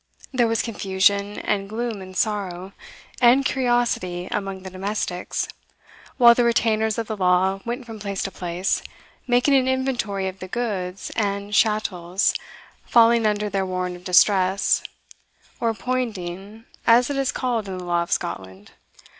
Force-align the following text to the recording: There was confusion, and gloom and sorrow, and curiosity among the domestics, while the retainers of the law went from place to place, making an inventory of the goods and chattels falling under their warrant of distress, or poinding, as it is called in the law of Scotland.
There 0.33 0.47
was 0.47 0.63
confusion, 0.63 1.37
and 1.37 1.69
gloom 1.69 2.01
and 2.01 2.17
sorrow, 2.17 2.73
and 3.21 3.45
curiosity 3.45 4.27
among 4.31 4.63
the 4.63 4.71
domestics, 4.71 5.47
while 6.17 6.33
the 6.33 6.43
retainers 6.43 6.97
of 6.97 7.05
the 7.05 7.15
law 7.15 7.59
went 7.65 7.85
from 7.85 7.99
place 7.99 8.23
to 8.23 8.31
place, 8.31 8.81
making 9.27 9.53
an 9.53 9.67
inventory 9.67 10.27
of 10.27 10.39
the 10.39 10.47
goods 10.47 11.11
and 11.15 11.53
chattels 11.53 12.33
falling 12.83 13.27
under 13.27 13.47
their 13.47 13.63
warrant 13.63 13.95
of 13.95 14.03
distress, 14.03 14.81
or 15.59 15.71
poinding, 15.75 16.65
as 16.87 17.11
it 17.11 17.15
is 17.15 17.31
called 17.31 17.67
in 17.67 17.77
the 17.77 17.83
law 17.85 18.01
of 18.01 18.11
Scotland. 18.11 18.71